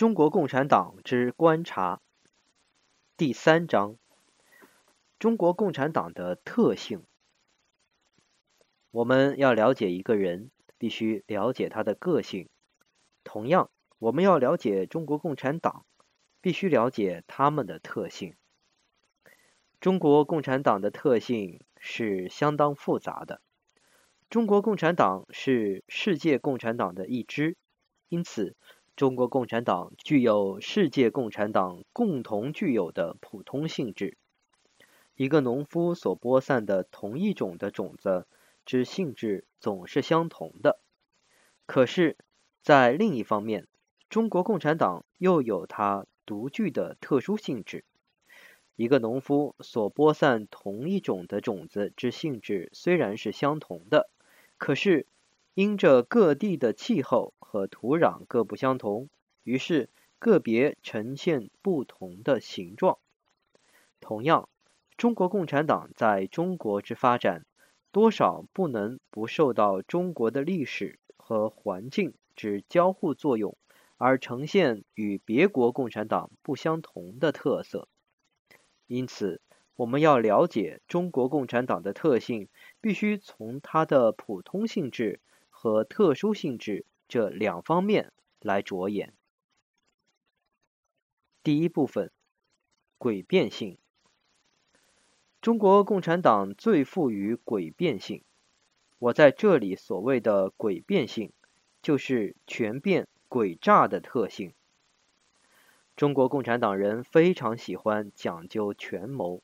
[0.00, 2.00] 中国共产党之观察，
[3.18, 3.98] 第三章：
[5.18, 7.04] 中国共产党的特性。
[8.92, 12.48] 我们要了解一个人，必须了解他的个性。
[13.24, 13.68] 同样，
[13.98, 15.84] 我们要了解中国共产党，
[16.40, 18.34] 必须了解他们的特性。
[19.82, 23.42] 中国共产党的特性是相当复杂的。
[24.30, 27.58] 中国共产党是世界共产党的一支，
[28.08, 28.56] 因此，
[29.00, 34.18] 中国共产党具有世界共产党共同具有的普通性质。
[35.16, 38.26] 一个农夫所播散的同一种的种子
[38.66, 40.80] 之性质总是相同的。
[41.64, 42.18] 可是，
[42.60, 43.68] 在另一方面，
[44.10, 47.86] 中国共产党又有它独具的特殊性质。
[48.76, 54.10] 一个农夫所播散同一种的种子之性质虽然是相同的，
[54.58, 55.06] 可是，
[55.54, 59.10] 因着各地的气候和土壤各不相同，
[59.42, 62.98] 于是个别呈现不同的形状。
[64.00, 64.48] 同样，
[64.96, 67.44] 中国共产党在中国之发展，
[67.90, 73.56] 多少不能不受到中国的历史和环境之交互作用，
[73.96, 77.88] 而呈现与别国共产党不相同的特色。
[78.86, 79.42] 因此，
[79.74, 82.48] 我们要了解中国共产党的特性，
[82.80, 85.20] 必须从它的普通性质。
[85.62, 89.12] 和特殊性质这两方面来着眼。
[91.42, 92.10] 第一部分，
[92.98, 93.76] 诡辩性。
[95.42, 98.24] 中国共产党最富于诡辩性。
[99.00, 101.30] 我在这里所谓的诡辩性，
[101.82, 104.54] 就是权变诡诈的特性。
[105.94, 109.42] 中国共产党人非常喜欢讲究权谋，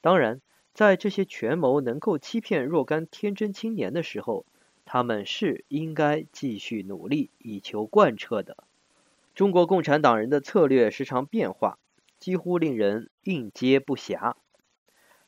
[0.00, 0.40] 当然，
[0.72, 4.44] 在这些权谋能够欺骗若干天真青年的时候。
[4.94, 8.58] 他们是应该继续努力以求贯彻的。
[9.34, 11.80] 中国共产党人的策略时常变化，
[12.20, 14.36] 几乎令人应接不暇。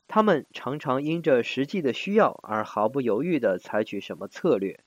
[0.07, 4.85] 他们常常因着实际的需要而毫不犹豫地采取什么策略。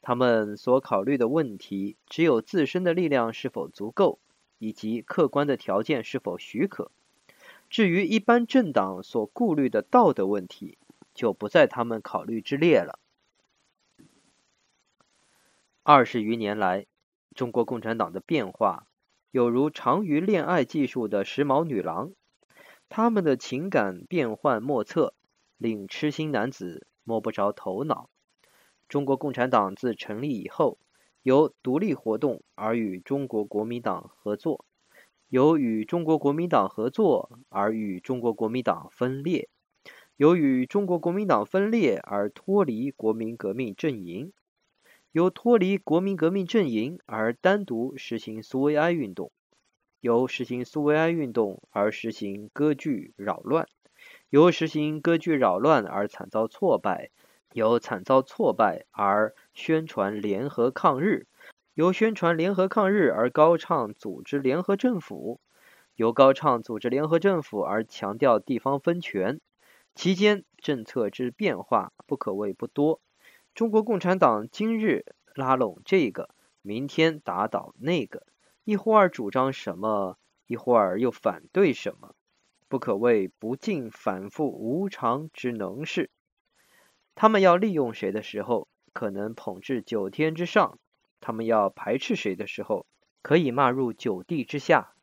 [0.00, 4.18] 他们所考虑的问题只有自身的力量是否足够，
[4.58, 6.90] 以及客观的条件是否许可。
[7.68, 10.78] 至于一般政党所顾虑的道德问题，
[11.12, 12.98] 就不在他们考虑之列了。
[15.90, 16.84] 二十余年来，
[17.34, 18.88] 中国共产党的变化，
[19.30, 22.12] 有如长于恋爱技术的时髦女郎，
[22.90, 25.14] 他们的情感变幻莫测，
[25.56, 28.10] 令痴心男子摸不着头脑。
[28.86, 30.78] 中国共产党自成立以后，
[31.22, 34.66] 由独立活动而与中国国民党合作，
[35.30, 39.48] 由与中国国民党合作而与中国国民党分裂，
[40.16, 44.34] 由与中国国民党分裂而脱离国民革命阵营。
[45.12, 49.32] 由脱离国民革命阵营而单独实行苏维埃运动，
[50.00, 53.66] 由实行苏维埃运动而实行割据扰乱，
[54.28, 57.10] 由实行割据扰乱而惨遭挫败，
[57.54, 61.26] 由惨遭挫败而宣传联合抗日，
[61.72, 65.40] 由宣传联合抗日而高唱组织联合政府，
[65.96, 69.40] 由高唱组织联合政府而强调地方分权，
[69.94, 73.00] 其间政策之变化不可谓不多。
[73.58, 75.04] 中国共产党今日
[75.34, 76.32] 拉拢这个，
[76.62, 78.24] 明天打倒那个，
[78.62, 82.14] 一会儿主张什么，一会儿又反对什么，
[82.68, 86.08] 不可谓不尽反复无常之能事。
[87.16, 90.78] 他们要利用谁的时候，可能捧至九天之上；
[91.18, 92.86] 他们要排斥谁的时候，
[93.22, 94.94] 可以骂入九地之下。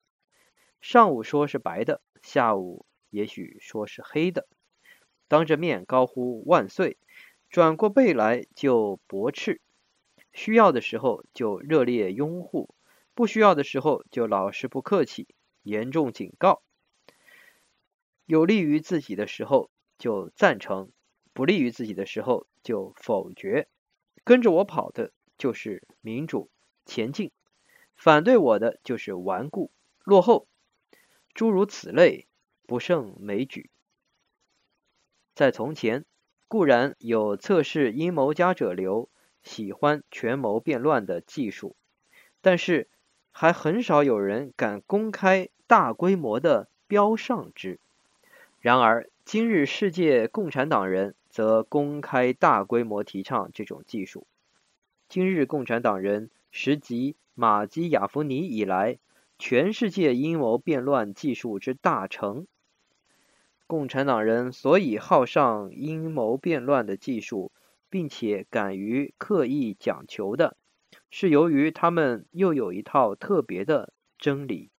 [0.80, 4.48] 上午说是白的，下午也许说是黑的，
[5.28, 6.98] 当着面高呼万岁。
[7.56, 9.62] 转过背来就驳斥，
[10.34, 12.76] 需要的时候就热烈拥护，
[13.14, 15.30] 不需要的时候就老实不客气，
[15.64, 16.62] 严重警告。
[18.26, 20.92] 有利于自己的时候就赞成，
[21.32, 23.70] 不利于自己的时候就否决。
[24.26, 26.50] 跟着我跑的就是民主
[26.86, 27.32] 前进，
[27.96, 29.72] 反对我的就是顽固
[30.04, 30.50] 落后，
[31.34, 32.28] 诸如此类
[32.68, 33.70] 不胜枚举。
[35.34, 36.04] 在从前。
[36.48, 39.10] 固然有测试阴谋家者流，
[39.44, 41.76] 喜欢权谋变乱的技术，
[42.42, 42.88] 但是
[43.32, 47.80] 还很少有人敢公开大规模的标上之。
[48.62, 54.26] 然而今日世界共产党人则公开大规模提倡这种技术。
[55.10, 58.98] 今日共产党人实及马基雅夫尼以来，
[59.38, 62.48] 全世界阴谋变乱技术之大成。
[63.68, 67.52] 共产党人所以好上阴谋变乱的技术，
[67.90, 70.58] 并且敢于刻意讲求的，
[71.10, 74.72] 是由于他们又有一套特别的真理。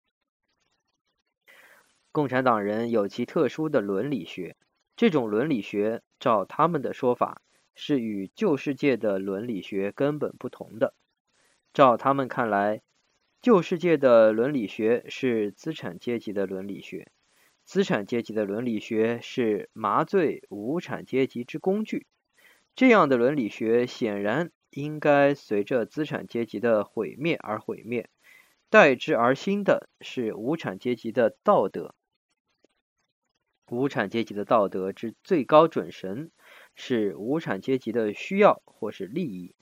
[2.13, 4.57] 共产党人有其特殊的伦理学，
[4.97, 7.43] 这种伦理学照他们的说法
[7.75, 10.95] 是与旧世界的伦理学根本不同的。
[11.75, 12.81] 照他们看来，
[13.43, 17.11] 旧世界的伦理学是资产阶级的伦理学，
[17.67, 22.07] 资产阶级的伦理学是麻醉无产阶级之工具。
[22.77, 28.09] 这样的伦理学显然应该随着资产阶级的毁灭而毁灭，
[28.71, 31.97] 代之而新的是无产阶级的道德。
[33.69, 36.31] 无产阶级的道德之最高准绳
[36.77, 39.57] 是无产阶级的需要或是利益。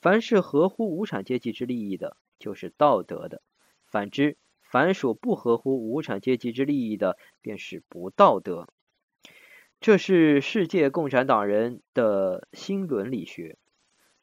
[0.00, 3.42] 凡是合乎无产阶级之利益的，就是道德的；
[3.84, 4.36] 反之，
[4.68, 8.68] 凡属不合乎无产阶级之利益的，便是不道德。
[9.80, 13.58] 这是世界共产党人的新伦理学。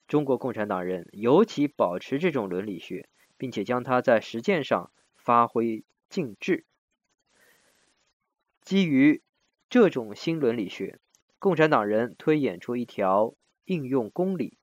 [0.07, 6.65] 中国共产党人尤其保持这种伦理学，并且将它在实践上发挥尽致。
[8.61, 9.21] 基于
[9.69, 10.99] 这种新伦理学，
[11.39, 14.57] 共产党人推演出一条应用公理，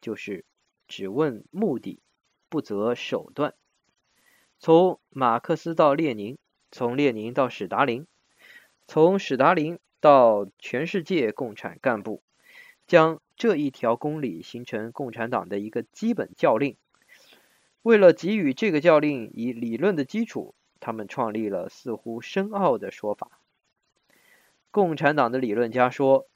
[0.00, 0.44] 就是。
[0.90, 2.00] 只问目的，
[2.48, 3.54] 不择手段。
[4.60, 6.36] 从马克思到列宁，
[6.72, 8.06] 从列宁到史达林，
[8.88, 12.22] 从史达林到全世界共产干部，
[12.86, 16.76] 将这一条公理形成共产党的一个基本教令。
[17.82, 23.40] 为了给予这个教令以理论的基础，他们创立了似乎深奥的说法。
[24.72, 26.26] 共产党的理论家说，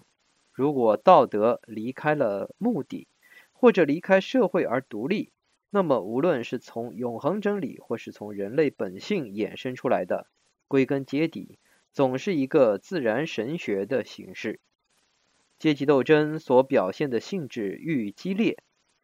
[0.52, 3.08] 如果道德离开了目的，
[3.52, 5.30] 或者离开社会而独立，
[5.74, 10.26] 那么无论是从永恒真理，或是从人类本性衍生出来的，
[10.69, 11.58] 归根结底，
[11.94, 14.60] 总是一个自然神学的形式。
[15.58, 18.58] 阶级斗争所表现的性质愈激烈，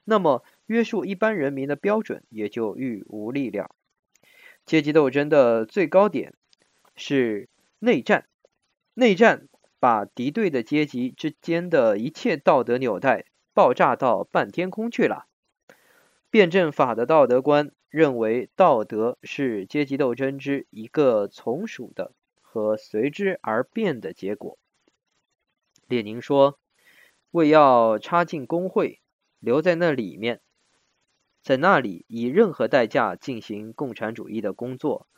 [0.05, 3.71] 那么约束一般人民的标准也就愈无力量。
[4.67, 6.35] 阶级斗争的最高点
[6.97, 7.49] 是
[7.79, 8.26] 内战，
[8.93, 9.49] 内战
[9.81, 13.25] 把敌对的阶级之间的一切道德纽带。
[13.55, 15.28] 爆炸到半天空去了。
[16.31, 24.59] 辩证法的道德观认为，道德是阶级斗争之一个从属的和随之而变的结果。
[25.87, 26.59] 列宁说
[27.33, 29.01] ：“为要插进工会，
[29.39, 30.43] 留在那里面，
[31.41, 35.09] 在那里以任何代价进行共产主义的工作，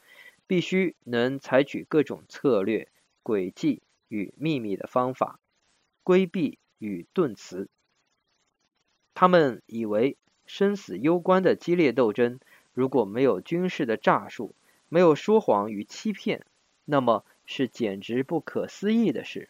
[0.46, 2.88] 必须能采取各种策略、
[3.24, 5.40] 诡计与秘密的方法，
[6.04, 7.68] 规避与遁辞。”
[9.12, 10.16] 他们以为
[10.52, 12.40] 生死攸关的激烈斗争，
[12.74, 14.56] 如果没有军事的诈术，
[14.88, 16.44] 没有说谎与欺骗，
[16.84, 19.48] 那么是简直不可思议的事。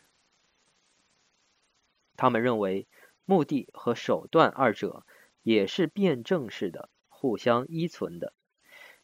[2.19, 2.87] 他们认为，
[3.25, 5.06] 目的和手段二者
[5.43, 8.35] 也是辩证式的，互相依存的。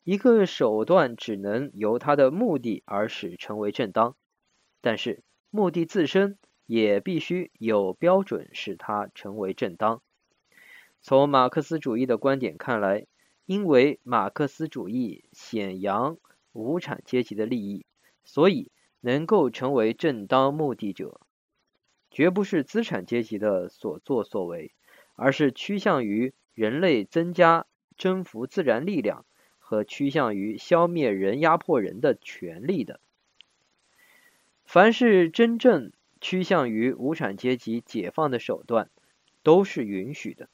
[0.05, 4.15] 一个手段只能由它的目的而使成为正当，
[4.83, 10.03] 但是目的自身也必须有标准使它成为正当。
[11.09, 13.07] 从马克思主义的观点看来，
[13.45, 16.19] 因为马克思主义显扬
[16.53, 17.87] 无产阶级的利益，
[18.25, 18.73] 所以
[19.03, 21.21] 能够成为正当目的者，
[22.11, 24.73] 绝不是资产阶级的所作所为，
[25.15, 27.67] 而是趋向于人类增加
[27.97, 29.25] 征服自然力量
[29.61, 32.99] 和趋向于消灭人压迫人的权利的。
[34.65, 38.91] 凡是真正趋向于无产阶级解放的手段，
[39.45, 40.49] 都是允许的。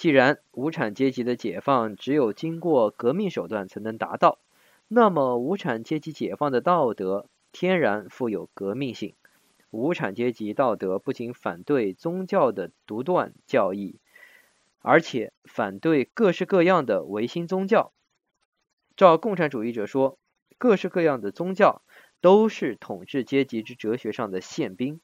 [0.00, 4.38] 既然无产阶级的解放只有经过革命手段才能达到，
[4.88, 9.14] 那么无产阶级解放的道德天然富有革命性。
[9.68, 13.98] 无产阶级道德不仅反对宗教的独断教义，
[14.78, 17.92] 而且反对各式各样的唯心宗教。
[18.96, 20.18] 照共产主义者说，
[20.56, 21.82] 各式各样的宗教
[22.22, 24.98] 都是统治阶级之哲学上的宪兵。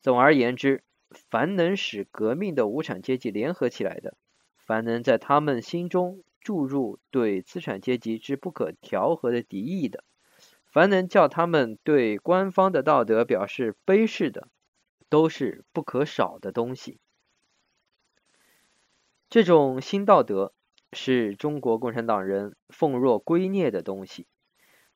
[0.00, 4.16] 总而言之，凡能使革命的无产阶级联合起来的，
[4.56, 10.04] 凡能在他们心中注入对资产阶级之不可调和的敌意的，
[10.66, 14.48] 凡能叫他们对官方的道德表示卑视的，
[15.08, 16.98] 都是不可少的东西。
[19.28, 20.52] 这种新道德
[20.92, 24.26] 是中国共产党人奉若圭臬的东西，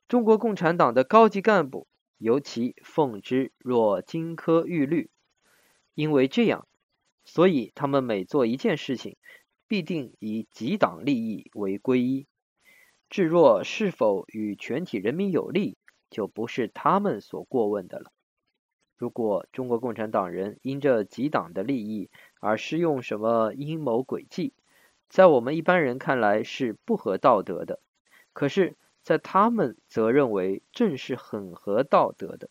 [0.08, 1.86] 中国共产党的高级干部
[2.18, 5.10] 尤其奉之若金科玉律。
[6.00, 6.66] 因为这样，
[7.26, 9.18] 所以他们每做一件事情，
[9.68, 12.26] 必定以己党利益为归依。
[13.10, 15.76] 至若是否与全体人民有利，
[16.08, 18.10] 就不是他们所过问的了。
[18.96, 22.08] 如果中国共产党人因着己党的利益
[22.40, 24.54] 而施用什么阴谋诡计，
[25.10, 27.78] 在我们一般人看来是不合道德的，
[28.32, 32.48] 可是，在他们则认为正是很合道德的。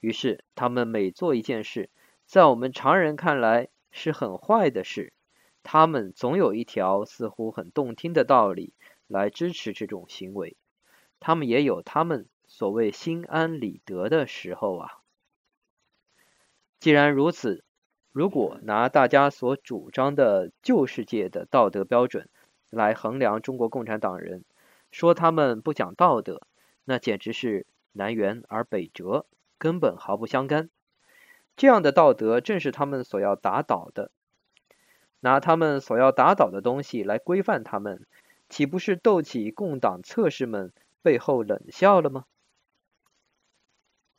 [0.00, 1.88] 于是，他们每做一件事，
[2.28, 5.14] 在我们常人看来是很坏的事，
[5.62, 8.74] 他们总有一条似乎很动听的道理
[9.06, 10.58] 来支持这种行为。
[11.20, 14.98] 他们也有他们所谓心安理得的时候啊。
[16.78, 17.64] 既然如此，
[18.12, 22.28] 如果拿大家所主张的旧世界的道德标准
[22.68, 24.44] 来衡量中国共产党人，
[24.90, 26.42] 说他们不讲道德，
[26.84, 29.24] 那简直是南辕而北辙，
[29.56, 30.68] 根本毫不相干。
[31.58, 34.12] 这样的道德正是他们所要打倒的。
[35.20, 38.06] 拿他们所要打倒的东西来规范他们，
[38.48, 40.72] 岂不是逗起共党侧室们
[41.02, 42.26] 背后冷笑了吗？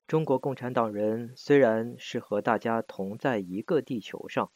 [0.05, 4.51] 中国共产党人虽然是和大家同在一个地球上，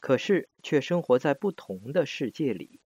[0.00, 2.80] 可是却生活在不同的世界里。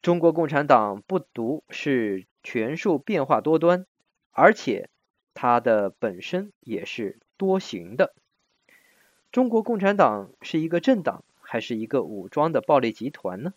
[0.00, 3.84] 中国共产党不独是权术变化多端，
[4.30, 4.88] 而且
[5.42, 8.14] 它的本身也是多形的。
[9.32, 13.54] 中国共产党是一个政党，还是一个武装的暴力集团呢？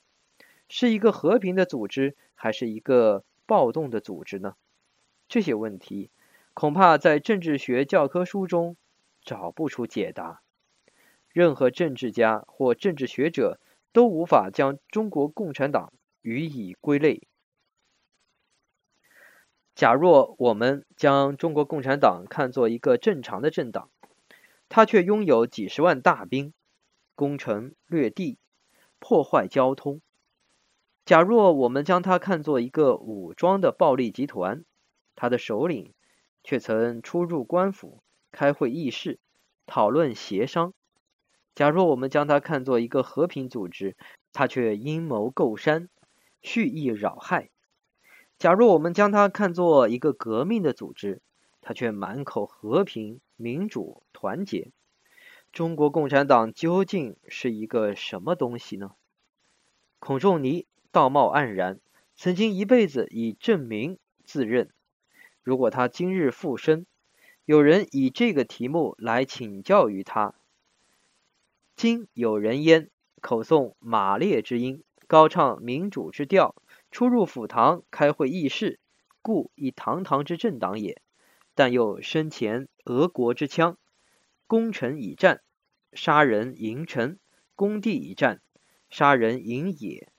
[0.69, 4.55] 是一个和平的组织，还是一个暴动的组织呢？
[5.27, 6.09] 这些问题
[6.53, 8.77] 恐怕在政治学教科书中
[9.21, 10.41] 找不出解答。
[11.33, 13.59] 任何政治家或政治学者
[13.91, 17.27] 都无法将中国共产党予以归类。
[19.75, 23.89] 假若我们将中国共产党看作一个正常的政党，
[24.69, 26.53] 它却拥有几十万大兵，
[27.15, 28.37] 攻城略地，
[28.99, 29.99] 破坏交通；
[31.05, 34.63] 假若我们将它看作一个武装的暴力集团，
[35.15, 35.93] 它的首领
[36.43, 39.19] 却曾出入官府，开会议事，
[39.65, 40.73] 讨论协商；
[41.55, 43.97] 假若我们将它看作一个和平组织，
[44.31, 45.89] 它却阴谋构山。
[46.43, 47.49] 蓄意扰害。
[48.43, 51.21] 假如我们将它看作一个革命的组织，
[51.61, 54.73] 它却满口和平、民主、团结。
[55.53, 58.95] 中国共产党究竟是一个什么东西呢？
[59.97, 61.79] 孔仲尼道貌岸然，
[62.17, 64.69] 曾经一辈子以正名自认。
[65.41, 66.85] 如果他今日复生，
[67.45, 70.35] 有人以这个题目来请教于他：
[71.77, 72.89] 今有人焉，
[73.21, 74.83] 口诵马列之音。
[75.05, 76.55] 高唱民主之调，
[76.93, 78.79] 出入府堂，开会议事，
[79.23, 81.01] 故以堂堂之政党也。
[81.55, 83.79] 但又身前俄国之枪，
[84.45, 85.41] 攻城以战，
[85.93, 87.15] 杀人营城；
[87.55, 88.41] 攻地以战，
[88.91, 90.09] 杀人营野。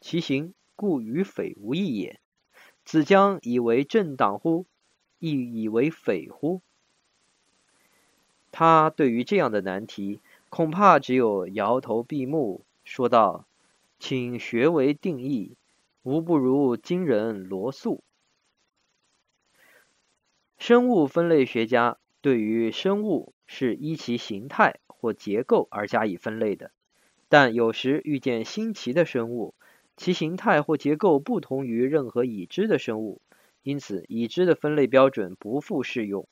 [0.00, 2.20] 其行故与匪无异也。
[2.84, 4.66] 子将以为政党乎？
[5.18, 6.62] 亦以为匪乎？
[8.52, 13.46] 他对于这样的难题，恐怕只有摇头闭目，说道。
[13.98, 15.56] 请学为定义，
[16.02, 18.02] 无不如今人罗素。
[20.56, 26.70] 生物分类学家对于生物是依其形态或结构而加以分类的，
[27.28, 29.54] 但有时遇见新奇的生物，
[29.96, 33.20] 其形态或结构不同于任何已知的生物，
[33.62, 36.26] 因此已知的分类标准不复适用。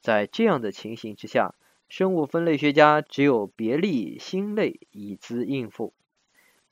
[0.00, 1.54] 在这样的情形之下，
[1.88, 5.94] 生物分类学家只有别立新类以资应付。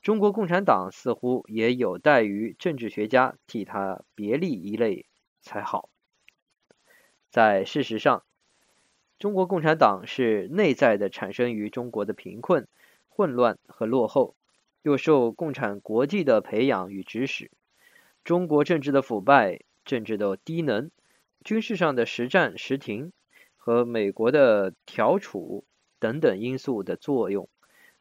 [0.05, 5.07] 中国共产党似乎也有待于政治学家替他别立一类
[5.41, 5.89] 才好。
[7.31, 8.23] 在事实上，
[9.17, 12.67] 中国共产党是内在的产生于中国的贫困、
[13.09, 14.35] 混乱和落后，
[14.83, 17.49] 又受共产国际的培养与指使，
[18.23, 20.91] 中国政治的腐败、政治的低能、
[21.43, 23.11] 军事上的时战时停
[23.57, 25.65] 和美国的调处
[25.97, 27.49] 等等因素的作用。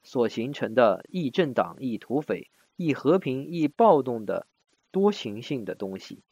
[0.04, 4.46] 所形成的亦政党、亦土匪、亦和平、亦暴动的
[4.92, 6.22] 多形性的东西，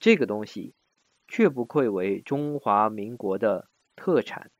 [0.00, 0.74] 这个东西
[1.28, 4.50] 却不愧为中华民国的特产。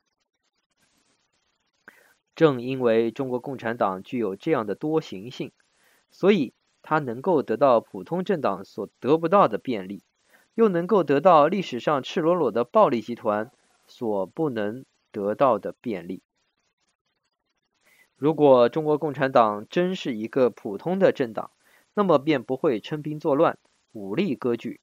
[2.36, 5.50] 正因为中国共产党具有这样的多形性，
[6.10, 10.04] 所以它能够得到普通政党所得不到的便利，
[10.54, 13.50] 又能够得到历史上赤裸裸的暴力集团
[13.86, 16.22] 所不能得到的便利。
[18.18, 21.52] 如果中国共产党真是一个普通的政党，
[21.94, 23.58] 那么便不会称兵作乱、
[23.92, 24.80] 武力割据；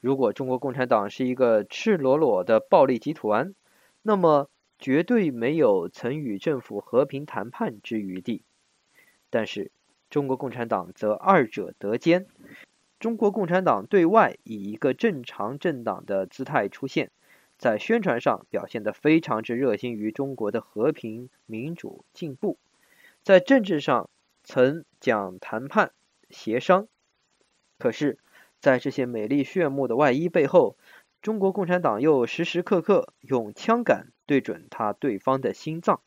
[0.00, 3.54] 如果中国共产党是一个赤裸裸的暴力集团，
[4.00, 4.48] 那么
[4.78, 8.42] 绝对没有曾与政府和平谈判之余地。
[9.28, 9.70] 但是
[10.08, 12.26] 中国共产党则二者得兼。
[12.98, 17.10] 中国共产党对外以一个正常政党的姿态出现，
[17.62, 22.58] 在宣传上表现得非常之热心于中国的和平、民主、进步。
[23.22, 24.10] 在政治上
[24.42, 25.92] 曾讲谈判
[26.28, 26.88] 协商，
[27.78, 28.18] 可是，
[28.58, 30.76] 在这些美丽炫目的外衣背后，
[31.20, 36.00] 中国共产党又时时刻刻用枪杆对准他对方的心脏。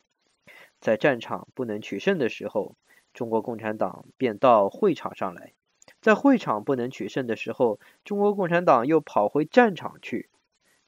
[0.78, 2.76] 在战场不能取胜的时候，
[3.14, 5.54] 中国共产党便到会场上来；
[6.02, 10.28] 在会场不能取胜的时候，中国共产党又跑回战场去。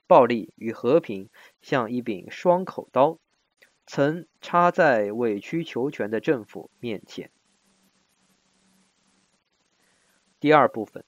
[0.09, 1.29] 暴力与和平
[1.61, 3.19] 像一柄双口刀，
[3.87, 7.31] 曾插在委曲求全的政府面前。
[10.41, 11.05] 第二部分，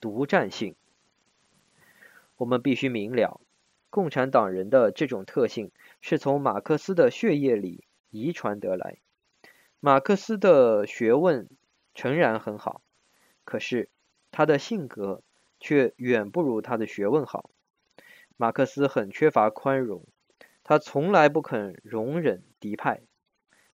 [0.00, 0.76] 独占性。
[2.36, 3.40] 我们必须明了，
[3.88, 8.98] 共产党人的这种特性是从马克思的血液里遗传得来。
[9.80, 11.48] 马克思的学问
[11.94, 12.82] 诚然很好，
[13.44, 13.88] 可是
[14.30, 15.22] 他的性格
[15.58, 17.50] 却远不如他的学问好。
[18.40, 20.06] 马克思很缺乏宽容，
[20.64, 23.02] 他从来不肯容忍敌派，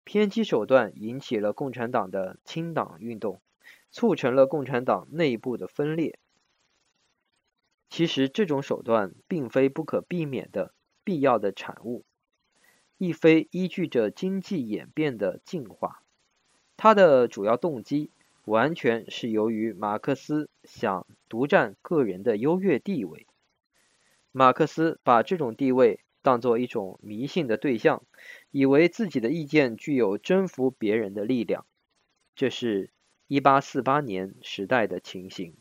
[0.04, 3.40] 偏激手段引起了共产党的清党运动，
[3.92, 6.18] 促成了共产党内部的分裂。
[7.92, 12.04] 其实这种手段并非不可避免的必要的产物，
[12.98, 16.02] 亦非依据着经济演变的进化，
[16.76, 18.10] 他的主要动机
[18.46, 23.28] 完全是由于马克思想独占个人的优越地位。
[24.38, 28.04] 马克思把这种地位当作一种迷信的对象，
[28.52, 31.66] 以为自己的意见具有征服别人的力量。
[32.36, 32.90] 这是
[33.28, 35.56] 一八四八年时代的情形。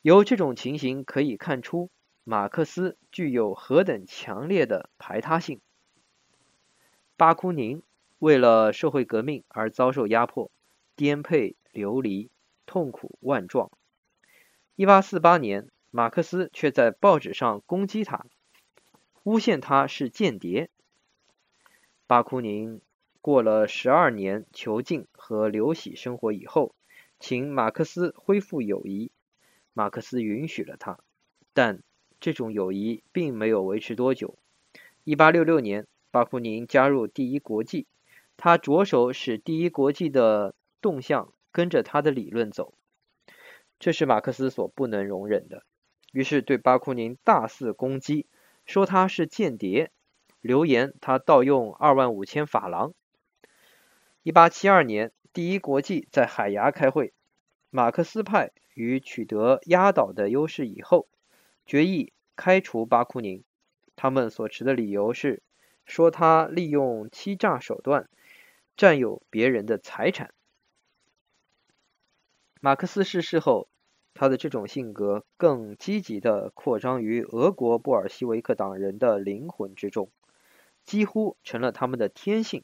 [0.00, 1.90] 由这种情形可以看出，
[2.24, 5.60] 马克思具有何等强烈的排他性。
[7.18, 7.82] 巴枯宁
[8.20, 10.50] 为了社会革命而遭受压迫、
[10.96, 12.30] 颠沛流离、
[12.64, 13.70] 痛苦万状。
[14.76, 15.68] 一八四八年。
[15.96, 18.26] 马克思却在报纸上攻击他，
[19.22, 20.68] 诬陷他是间谍。
[22.08, 22.80] 巴枯宁
[23.20, 26.74] 过了十二年囚禁和流徙生活以后，
[27.20, 29.12] 请马克思恢复友谊，
[29.72, 30.98] 马克思允许了他，
[31.52, 31.80] 但
[32.18, 34.36] 这种友谊并没有维持多久。
[35.04, 37.86] 一八六六年，巴枯宁加入第一国际，
[38.36, 42.74] 他着手使第一国际的动向跟着他的理论走，
[43.78, 45.64] 这是马克思所不能容忍的。
[46.14, 48.28] 于是对巴枯宁大肆攻击，
[48.66, 49.90] 说他是间谍，
[50.40, 52.94] 流言他盗用二万五千法郎。
[54.22, 57.12] 一八七二年，第一国际在海牙开会，
[57.68, 61.08] 马克思派于取得压倒的优势以后，
[61.66, 63.42] 决议开除巴枯宁。
[63.96, 65.42] 他们所持的理由是，
[65.84, 68.08] 说他利用欺诈手段
[68.76, 70.32] 占有别人的财产。
[72.60, 73.68] 马克思逝世后。
[74.14, 80.10] 他的这种性格更积极地扩张于俄国布尔希维克党人的灵魂之中，
[80.84, 82.62] 几乎成了他们的天性。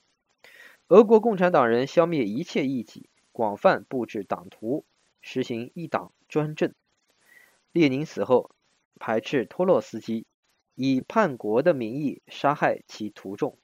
[0.88, 4.84] 俄国共产党人消灭一切异己，广泛布置党徒，
[5.20, 6.72] 实行一党专政。
[7.72, 8.50] 列宁死后，
[8.98, 10.26] 排斥托洛斯基，
[10.74, 13.58] 以叛国的名义杀害其徒众。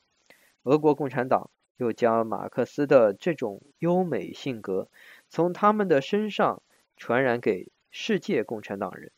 [0.63, 4.89] 俄国共产党又将马克思的这种优美性格
[5.29, 6.63] 从他们的身上
[6.97, 9.11] 传染给世界共产党人，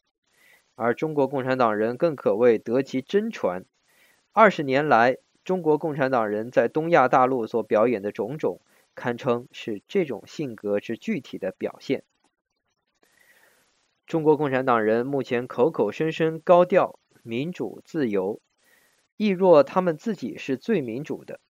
[0.77, 3.65] 而中国共产党人更可谓得其真传。
[4.31, 8.61] 二十年来，中国共产党人在东亚大陆所表演的种种，
[8.95, 12.05] 堪称是这种性格之具体的表现。
[14.07, 18.41] 中国共产党人目前口口声声高调民主自由，
[19.17, 21.41] 亦若他们自己是最民主的。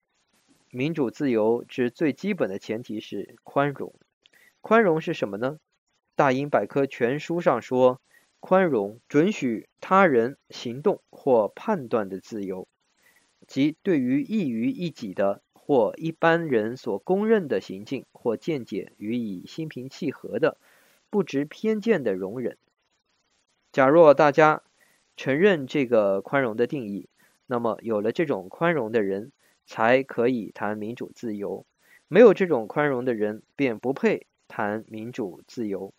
[0.71, 3.95] 民主自由之最基本的前提是宽容。
[4.63, 5.59] 宽容是什么呢？
[6.19, 8.01] 大英百科全书上说，
[8.41, 12.67] 宽容准许他人行动或判断的自由，
[13.47, 20.59] 即对于异于一己的或一般人所公认的行径或见解予以心平气和的、
[21.09, 22.59] 不持偏见的容忍。
[23.71, 24.65] 假若大家
[25.17, 27.09] 承认这个宽容的定义，
[27.47, 29.31] 那么有了这种宽容的人，
[29.67, 31.65] 才可以谈民主自由；
[32.09, 35.95] 没有这种宽容的人，便不配谈民主自由。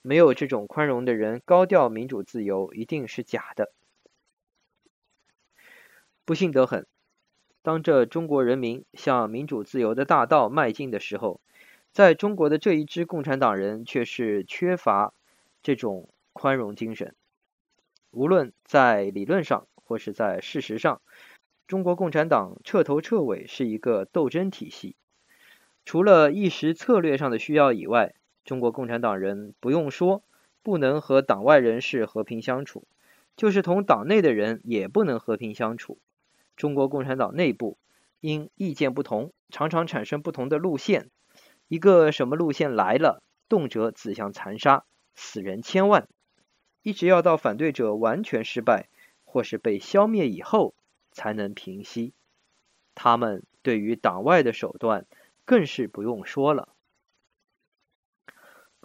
[0.00, 3.72] 没有这种宽容的人，高调民主自由一定是假的。
[6.24, 6.86] 不幸得很，
[7.62, 11.40] 当这中国人民向民主自由的大道迈进的时候，
[11.92, 15.14] 在中国的这一支共产党人却是缺乏
[15.62, 17.14] 这种宽容精神。
[18.10, 21.00] 无论在理论上或是在事实上，
[21.66, 24.96] 中国共产党彻头彻尾是一个斗争体系，
[25.84, 28.14] 除了一时策略上的需要以外。
[28.48, 30.22] 中国共产党人不用说，
[30.62, 32.86] 不能和党外人士和平相处，
[33.36, 35.98] 就是同党内的人也不能和平相处。
[36.56, 37.76] 中国共产党内部
[38.20, 41.10] 因意见不同，常常产生不同的路线。
[41.68, 46.08] 一个什么路线来了，动辄自相残杀，死人千万，
[46.82, 48.88] 一直要到反对者完全失败
[49.26, 50.72] 或是被消灭以后
[51.12, 52.14] 才能平息。
[52.94, 55.04] 他们对于党外的手段
[55.44, 56.70] 更是不用说了。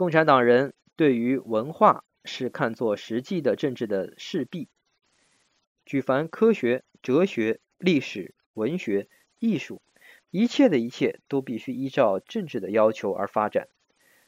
[0.03, 4.67] 共产党人对于文化是看作实际的政治的势必，
[5.85, 9.07] 举凡科学、哲学、历史、文学、
[9.39, 9.81] 艺术，
[10.29, 13.69] 一切的一切都必须依照政治的要求而发展。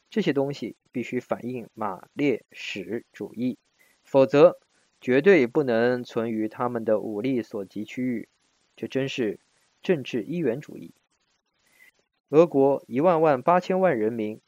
[0.10, 3.58] 这些东西必须反映马列史主义，
[4.06, 4.58] 否则
[5.02, 8.30] 绝对不能存于他们的武力所及区域。
[8.78, 9.42] 这真是
[9.84, 10.94] 政治一元主义。
[12.30, 14.40] 俄国一万万八千万人民，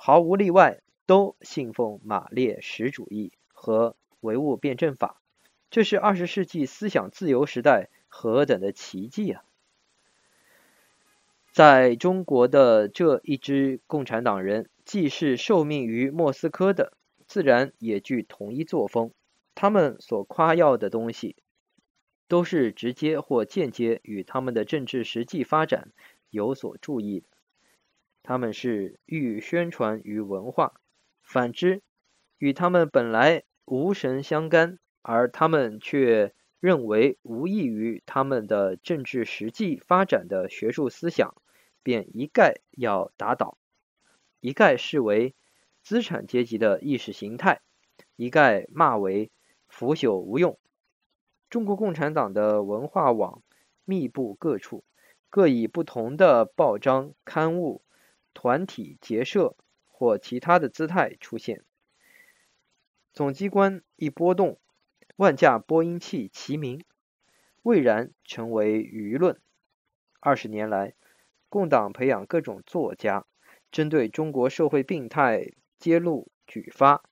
[0.00, 5.20] 毫无例外都信奉马列史主义和唯物辩证法，
[5.70, 9.42] 这是二十世纪思想自由时代何等的奇迹啊！
[11.50, 16.92] 在中国的这一支共产党人，既是受命于莫斯科的，
[17.26, 19.10] 自然也具同一作风。
[19.56, 21.34] 他们所夸耀的东西，
[22.28, 25.90] 都是直接或间接与他们的政治实际发展
[26.30, 27.26] 有所注意的。
[28.28, 30.74] 他们是欲宣传于文化，
[31.22, 31.80] 反之，
[32.36, 41.34] 与他们本来无神相干，而他们却认为无益于他们的政治实际发展的学术思想。
[41.82, 43.56] 便一概要打倒，
[44.40, 45.34] 一概视为
[45.80, 47.62] 资产阶级的意识形态，
[48.14, 49.30] 一概骂为
[49.68, 50.58] 腐朽无用。
[51.48, 53.42] 中国共产党的文化网
[53.86, 54.84] 密布各处，
[55.30, 57.80] 各以不同的报章、刊物、
[58.34, 61.64] 团体结社或其他的姿态出现。
[63.12, 64.58] 总机关一波动，
[65.16, 66.84] 万架播音器齐鸣，
[67.62, 69.40] 蔚然成为舆论。
[70.20, 70.94] 二十年来。
[71.50, 73.24] 共党培养各种作家，
[73.72, 77.02] 针对中国社会病态揭露举发，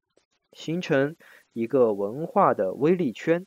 [0.52, 1.16] 形成
[1.54, 3.46] 一个文化的威力圈。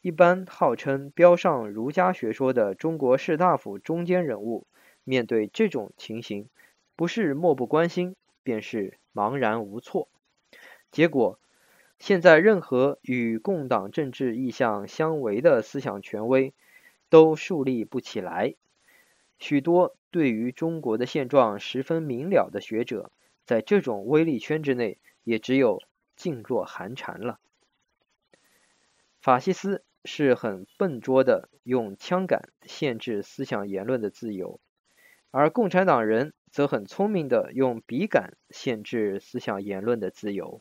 [0.00, 4.66] 一般号称标上儒家学说的中国士大夫中间人物，
[5.10, 6.48] 面对这种情形，
[6.94, 10.08] 不是漠不关心，便是茫然无措。
[10.92, 11.40] 结果，
[11.98, 16.54] 现在任何与共党政治意向相违的思想权威，
[17.08, 18.54] 都树立不起来。
[19.40, 23.10] 许多对于中国的现状十分明了的学者，
[23.44, 25.82] 在这种威力圈之内，也只有
[26.16, 27.40] 噤若寒蝉了。
[29.20, 34.60] 法西斯是很笨拙的用枪杆限制思想言论的自由，
[35.30, 40.60] 而共产党人则很聪明的用笔杆限制思想言论的自由。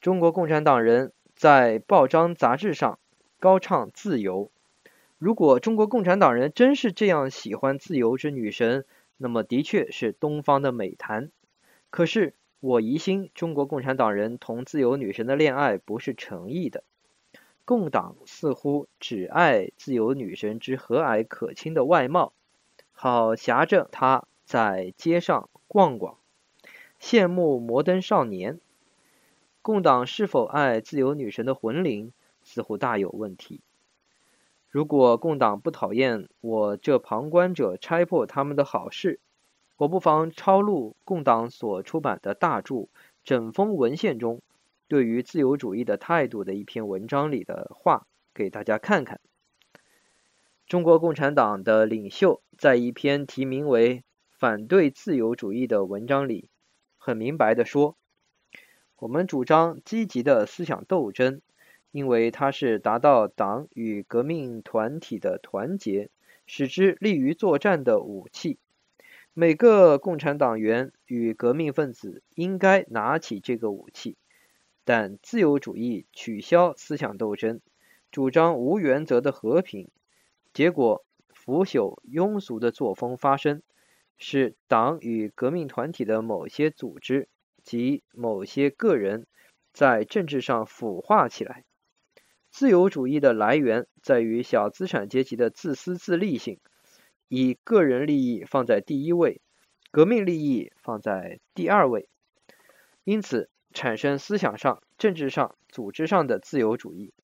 [0.00, 2.98] 中国共产党人在报章杂志上
[3.38, 4.50] 高唱自由。
[5.18, 8.86] 如果中国共产党人真是这样喜欢自由之女神，
[9.18, 11.30] 那么的确是东方的美谈。
[11.90, 16.84] 可是我疑心中国共产党人同自由女神的恋爱不是诚意的。
[17.66, 22.32] 共党似乎只爱自由女神之和蔼可亲的外貌，
[23.02, 26.18] 好挟着他在街上逛逛，
[27.00, 28.60] 羡慕摩登少年。
[29.62, 33.62] 共党是否爱自由女神的魂灵，似乎大有问题。
[34.68, 39.18] 如果共党不讨厌我这旁观者拆破他们的好事，
[39.78, 42.74] 我不妨抄录共党所出版的大著
[43.24, 44.42] 《整封文献》中
[44.88, 49.20] 对于自由主义的态度的一篇文章里的话给大家看看。
[50.70, 53.96] 中国共产党的领袖在一篇题名为
[54.30, 56.48] 《反对自由主义》的文章里，
[56.96, 57.96] 很明白地说
[58.94, 61.42] ：“我们主张积极的思想斗争。”
[61.90, 66.08] 因为它是达到党与革命团体的团结，
[66.46, 68.56] 使之利于作战的武器。
[69.34, 74.16] 每个共产党员与革命分子应该拿起这个武器。
[74.84, 77.60] 但自由主义取消思想斗争，
[78.12, 79.88] 主张无原则的和平，
[80.52, 83.62] 结果腐朽庸俗的作风发生，
[84.18, 87.28] 使党与革命团体的某些组织
[87.62, 89.26] 及某些个人
[89.72, 91.64] 在政治上腐化起来。
[92.50, 96.58] 自由主义的来源在于小资产阶级的自私自利性，
[97.28, 99.40] 以个人利益放在第一位，
[99.92, 102.08] 革命利益放在第二位，
[103.04, 107.14] 因此产生思想上、政治上、组织上的自由主义。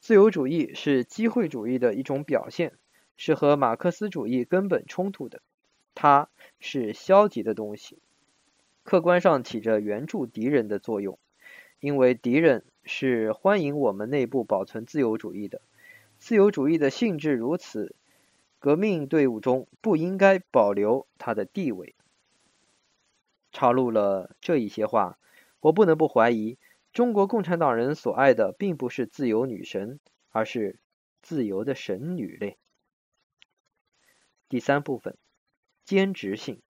[0.00, 2.72] 自由主义是机会主义的一种表现，
[3.16, 5.42] 是和马克思主义根本冲突的，
[5.94, 7.98] 它是消极的东西，
[8.82, 11.18] 客观上起着援助敌人的作用，
[11.78, 12.64] 因为敌人。
[12.82, 15.60] 是欢迎我们内部保存自由主义的，
[16.16, 17.94] 自由主义的性质如此，
[18.58, 21.94] 革命队伍中不应该保留它的地位。
[23.52, 25.18] 插入了这一些话，
[25.60, 26.56] 我不能不怀疑，
[26.92, 30.00] 中国共产党人所爱的并不是自由女神，
[30.30, 30.80] 而是
[31.22, 32.58] 自由的神女类。
[34.48, 35.16] 第三部分，
[35.84, 36.60] 兼职性。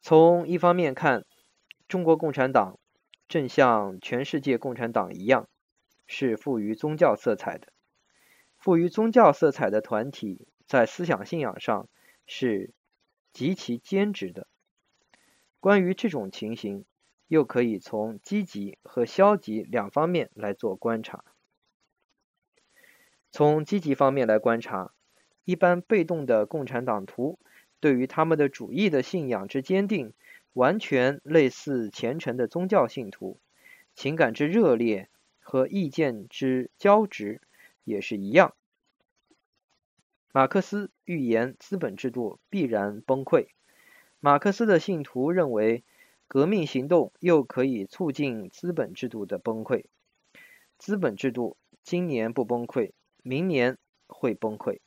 [0.00, 1.24] 从一方面看，
[1.88, 2.78] 中国共产党
[3.26, 5.48] 正像全世界共产党一样，
[6.06, 7.72] 是富于宗教色彩的。
[8.58, 11.88] 富于宗教色彩的团体，在思想信仰上
[12.26, 12.74] 是
[13.32, 14.46] 极其兼职的。
[15.60, 16.84] 关于这种情形，
[17.28, 21.24] 又可以从积极和消极两方面来做观察。
[23.30, 24.92] 从积极方面来观察，
[25.44, 27.38] 一般被动的共产党徒
[27.80, 30.12] 对于他们的主义的信仰之坚定，
[30.52, 33.40] 完全类似虔诚的宗教信徒，
[33.94, 35.08] 情感之热烈
[35.40, 37.40] 和意见之交织
[37.82, 38.54] 也是一样。
[40.32, 43.48] 马克思预言资本制度必然崩溃。
[44.20, 45.84] 马克思的信徒认为，
[46.26, 49.84] 革命行动又可以促进资本制度的崩溃。
[50.78, 54.80] 资本制度今年不崩溃，明年会崩溃；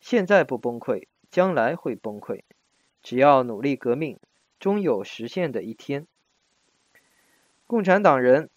[0.00, 2.42] 现在不崩溃，将来会崩溃。
[3.02, 4.18] 只要努力革命，
[4.58, 6.06] 终有实现的一天。
[7.66, 8.48] 共产党人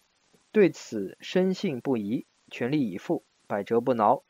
[0.52, 4.22] 对此深信不疑，全力以赴，百折不挠。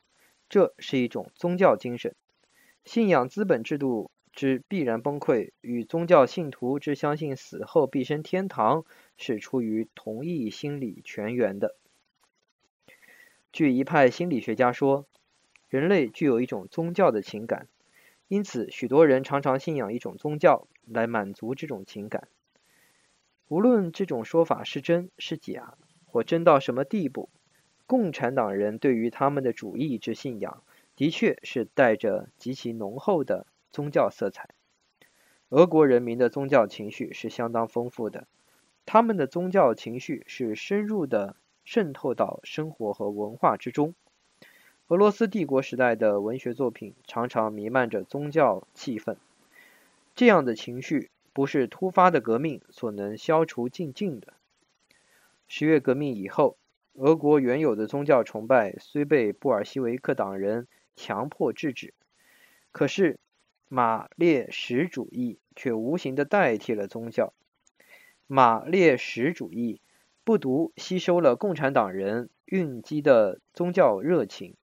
[0.49, 2.17] 这是一种宗教精神，
[2.85, 4.11] 信仰资本制度。
[4.33, 8.85] 之必然崩溃，与宗教信徒之相信死后必生天堂，
[9.17, 11.77] 是出于同一心理泉源的。
[13.53, 15.07] 据一派心理学家说，
[15.69, 17.67] 人类具有一种宗教的情感，
[18.29, 22.29] 因此许多人常常信仰一种宗教来满足这种情感。
[23.49, 27.29] 无论这种说法是真是假，或真到什么地步，
[27.87, 30.63] 共产党人对于他们的主义之信仰，
[30.95, 33.49] 的确是带着极其浓厚的。
[33.73, 34.49] 宗教色彩，
[35.51, 38.27] 俄国人民的宗教情绪是相当丰富的，
[38.85, 43.95] 他们的宗教情绪是深入的渗透到生活和文化之中。
[44.89, 49.17] 俄罗斯帝国时代的文学作品常常弥漫着宗教气氛，
[50.17, 54.33] 这样的情绪不是突发的革命所能消除净尽的。
[55.47, 56.57] 十月革命以后，
[56.95, 61.95] 俄国原有的宗教崇拜虽被布尔西维克党人强迫制止，
[62.73, 63.21] 可是。
[63.73, 67.33] 马列什主义却无形地代替了宗教。
[68.27, 69.81] 马列什主义
[70.25, 74.57] 不独吸收了共产党人蕴积的宗教热情，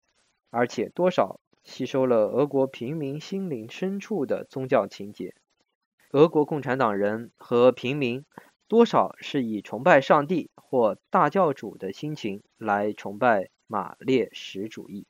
[0.49, 5.33] 而且多少吸收了俄国平民心灵深处的宗教情结。
[6.11, 8.25] 俄国共产党人和平民
[8.67, 15.07] 多少是以崇拜上帝或大教主的心情来崇拜马列什主义。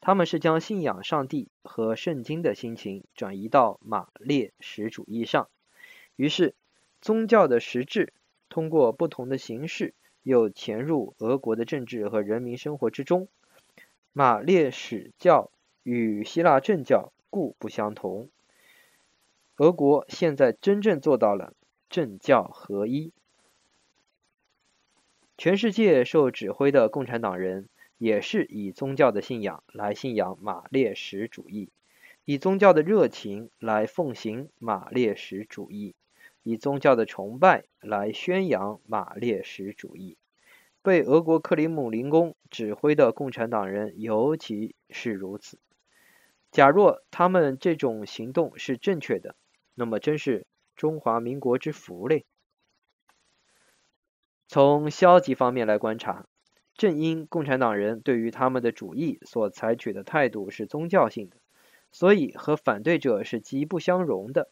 [0.00, 5.48] 他们是将信仰上帝和圣经的心情转移到马列什主义上，
[6.16, 6.54] 于是
[7.00, 8.12] 宗教的实质
[8.48, 13.28] 通过不同的形式又潜入俄国的政治和人民生活之中。
[14.12, 15.50] 马列史教
[15.82, 18.30] 与希腊正教故不相同。
[19.56, 21.54] 俄国现在真正做到了
[21.90, 23.12] 政教合一。
[25.36, 27.68] 全世界受指挥的共产党人。
[27.98, 31.68] 也是以宗教的信仰来信仰马列什主义，
[32.24, 35.96] 以宗教的热情来奉行马列什主义，
[36.44, 40.16] 以宗教的崇拜来宣扬马列什主义。
[40.80, 45.58] 被俄国克里姆林宫指挥的共产党人尤其是如此。
[46.52, 49.34] 假若他们这种行动是正确的，
[49.74, 52.24] 那么真是中华民国之福嘞。
[54.46, 56.26] 从消极方面来观察。
[56.78, 61.36] 正因共产党人对于他们的主义所采取的态度是宗教性的，
[61.90, 64.48] 所以和反对者是极不相容的。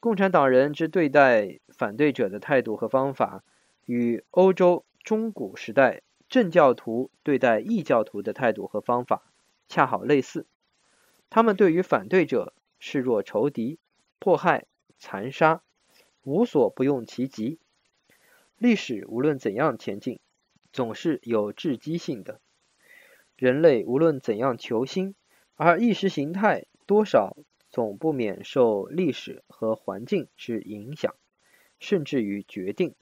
[0.00, 3.44] 共产党人之对待反对者的态度和方法，
[3.84, 9.30] 与欧洲中古时代正教徒对待异教徒的态度和方法
[9.68, 10.46] 恰好类似。
[11.28, 13.78] 他们对于反对者视若仇敌，
[14.18, 14.64] 迫害、
[14.96, 15.62] 残杀，
[16.22, 17.58] 无所不用其极。
[18.56, 20.18] 历史无论怎样前进，
[20.72, 22.40] 总是有窒息性的，
[23.36, 25.14] 人类无论怎样求新，
[25.54, 27.36] 而意识形态多少
[27.68, 31.14] 总不免受历史和环境之影响，
[31.78, 32.94] 甚至于决定。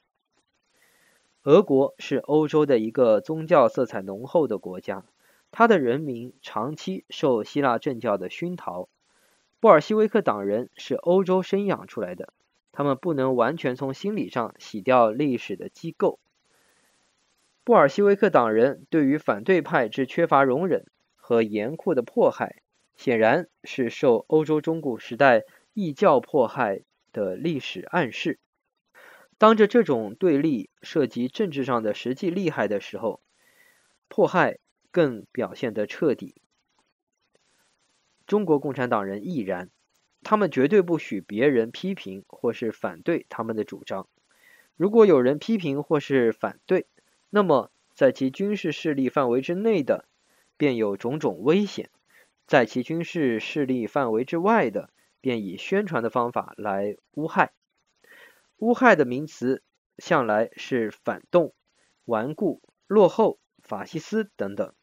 [1.42, 5.06] 俄国是欧洲的一个宗教色彩浓厚的国家，
[5.50, 8.88] 它的人民长期受希腊正教的熏陶。
[9.59, 12.33] 布尔希维克党人是欧洲生养出来的，
[12.72, 16.18] 他们不能完全从心理上洗掉历史的机构。
[17.62, 22.62] 布尔希维克党人对于反对派之缺乏容忍和严酷的迫害，
[22.96, 25.44] 显然是受欧洲中古时代
[25.75, 28.38] 异教迫害的历史暗示。
[29.38, 33.20] 当着这种对立涉及政治上的实际利害的时候，
[34.09, 34.59] 迫害
[34.90, 36.35] 更表现得彻底。
[38.27, 39.70] 中国共产党人亦然，
[40.23, 44.09] 他们绝对不许别人批评或是反对他们的主张。
[44.77, 46.87] 如果有人批评或是反对，
[47.31, 50.05] 那么在其军事势力范围之内的，
[50.57, 51.87] 便有种种危险；
[52.47, 54.90] 在其军事势力范围之外的，
[55.21, 57.53] 便以宣传的方法来诬害。
[58.57, 59.62] 诬害的名词
[59.99, 61.55] 向来是反动、
[62.05, 63.38] 顽固、落后。
[63.62, 64.75] 法西斯等等，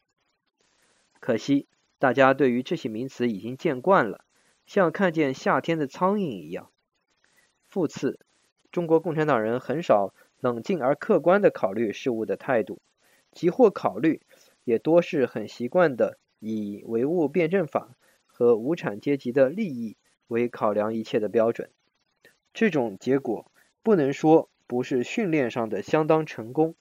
[1.20, 1.66] 可惜
[1.98, 4.24] 大家对于这些名词已经见惯了，
[4.64, 6.70] 像看见夏天的苍蝇一样。
[7.64, 8.20] 复次，
[8.70, 12.80] 中国共产党人很少冷静而客观的考虑事物的态度，
[13.32, 14.20] 即或考虑，
[14.64, 17.96] 也多是很习惯的以唯物辩证法
[18.26, 19.96] 和无产阶级的利益
[20.28, 21.70] 为考量一切的标准。
[22.54, 23.50] 这种结果
[23.82, 26.74] 不能说不是训练上的相当成功。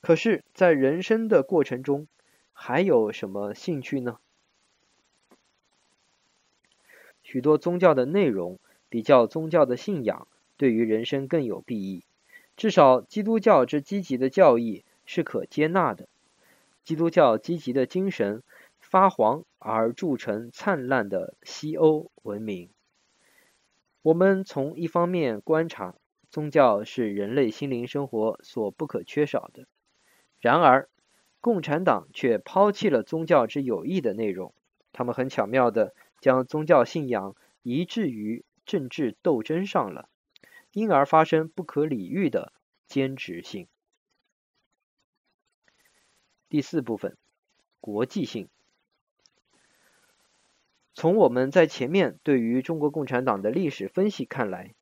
[0.00, 2.06] 可是，在人生的过程中，
[2.52, 4.18] 还有什么兴趣呢？
[7.22, 8.58] 许多宗教的内容
[8.90, 12.04] 比较宗教的信仰，对于人生更有裨益。
[12.56, 16.08] 至少，基督教之积极的教义是可接纳的。
[16.84, 18.42] 基督教积极的精神
[18.78, 22.68] 发黄而铸成灿烂的西欧文明。
[24.02, 25.94] 我们从一方面观察，
[26.30, 29.66] 宗教是人类心灵生活所不可缺少的。
[30.38, 30.88] 然而，
[31.40, 34.52] 共产党却抛弃了宗教之有益的内容。
[34.92, 40.08] 他们很巧妙地将宗教信仰移置于政治斗争上了，
[40.74, 42.52] 因而发生不可理喻的
[42.86, 43.68] 兼职性。
[46.48, 47.16] 第四部分，
[47.80, 48.48] 国际性。
[50.92, 54.74] 从我们在前面对于中国共产党的历史分析看来，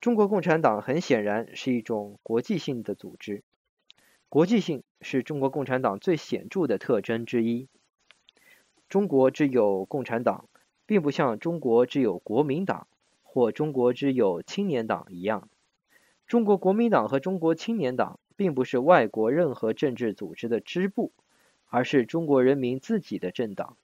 [0.00, 3.42] 中国共产党很显然是一种国际性的组织。
[4.28, 7.68] 国际性是中国共产党最显著的特征之一。
[8.88, 10.48] 中国只有共产党，
[10.86, 12.88] 并不像中国只有国民党
[13.34, 15.48] 或中国之有青年党一样。
[16.28, 21.10] 中国国民党和中国青年党并不是外国任何政治组织的支部，
[21.66, 23.76] 而是中国人民自己的政党。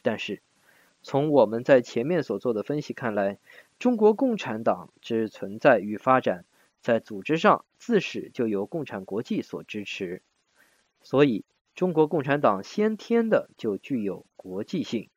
[0.00, 0.40] 但是，
[1.02, 3.38] 从我们在前面所做的分析看来，
[3.78, 6.46] 中国共产党之存在与发展，
[6.80, 10.22] 在组织上自始就由共产国际所支持，
[11.02, 15.10] 所以中国共产党先天的就具有国际性。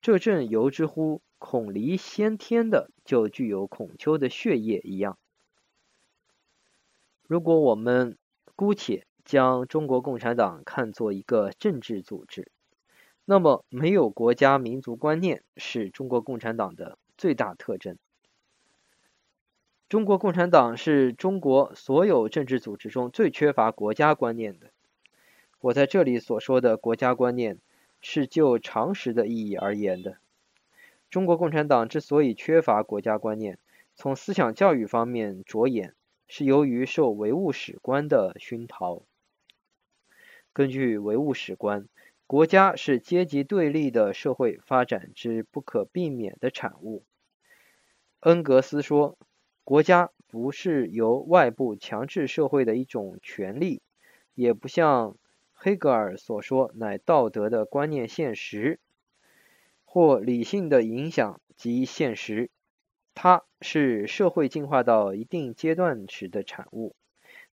[0.00, 5.18] 这正由之乎孔离先天的就具有孔丘的血液一样。
[7.26, 8.16] 如果我们
[8.54, 12.50] 姑且将中国共产党看作一个政治组织，
[13.24, 17.98] 那么没有国家民族观念是中国共产党的最大特征。
[19.88, 24.70] 中国共产党是中国所有政治组织中最缺乏国家观念的。
[25.60, 27.58] 我在这里所说的国家观念，
[28.00, 30.18] 是就常识的意义而言的。
[31.16, 33.58] 中国共产党之所以缺乏国家观念，
[33.94, 35.94] 从思想教育方面着眼，
[36.28, 39.02] 是由于受唯物史观的熏陶。
[40.52, 41.88] 根据唯物史观，
[42.26, 47.02] 国家是阶级对立的社会发展之不可避免的产物。
[48.20, 49.16] 恩格斯说。
[49.64, 53.80] 国家不是由外部强制社会的一种权利，
[54.34, 55.16] 也不像
[55.54, 58.78] 黑格尔所说，乃道德的观念现实，
[59.96, 62.50] 或理性的影响及现实。
[63.14, 66.94] 它是社会进化到一定阶段时的产物。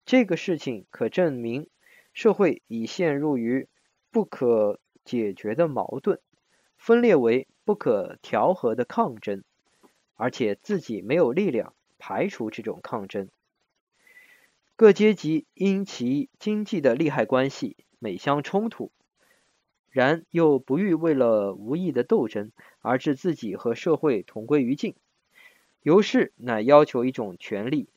[0.05, 1.69] 这个事情可证明，
[2.11, 3.69] 社会已陷入于
[4.11, 6.19] 不可解决的矛盾，
[6.75, 9.45] 分裂为不可调和的抗争，
[10.15, 11.73] 而且自己没有力量。
[11.97, 13.29] 排除这种抗争，
[14.75, 18.91] 各阶级因其经济的利害关系，每相冲突，
[19.93, 24.95] 然又不欲为了无益的斗争而致自己和社会同归于尽，
[25.83, 27.87] 由是乃要求一种权力，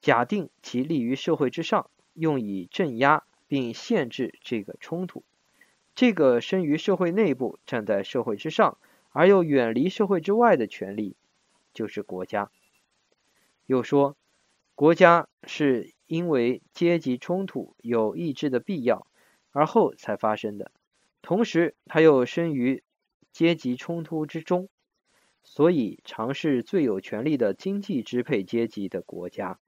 [0.00, 5.22] 假定其立于社会之上，用以镇压并限制这个冲突。
[5.94, 8.76] 这个生于社会内部，站在社会之上，
[9.10, 11.14] 而又远离社会之外的权利，
[11.72, 12.50] 就是国家。
[13.66, 14.16] 又说，
[14.74, 19.06] 国家是因为阶级冲突有抑制的必要，
[19.52, 20.72] 而后才发生的。
[21.22, 22.82] 同时，他又生于
[23.32, 24.68] 阶级冲突之中，
[25.42, 29.58] 所以常是最有权力的经济支配阶级的国家。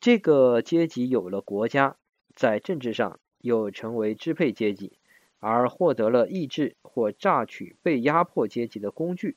[0.00, 1.96] 这个阶级有了国家，
[2.34, 4.98] 在政治上又成为支配阶级，
[5.38, 9.36] 而获得了抑制或榨取被压迫阶级的工具。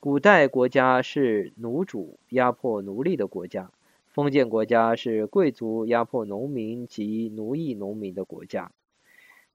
[0.00, 3.72] 古代国家是奴主压迫奴隶的国家，
[4.06, 8.70] 封建国家是贵族压迫农民及奴役农民的国家，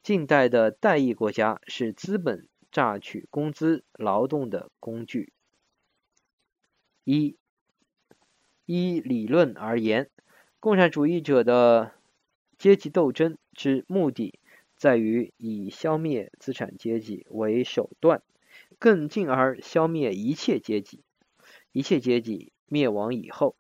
[0.03, 5.31] 近代的代议国家是资本榨取工资劳动的工具。
[7.05, 7.37] 一，
[8.65, 10.09] 依理论而言，
[10.59, 11.93] 共产主义者的
[12.57, 14.37] 阶级斗争之目的
[14.75, 18.21] 在于以消灭资产阶级为手段，
[18.79, 20.99] 更进而消灭一切阶级。
[21.71, 23.55] 一切阶级灭亡以后，